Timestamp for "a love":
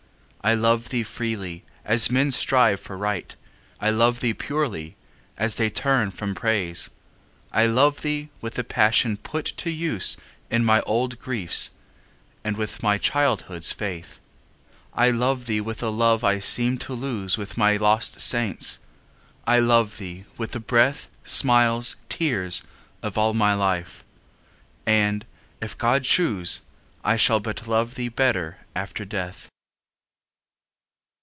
15.83-16.23